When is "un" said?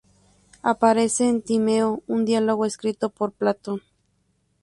2.07-2.25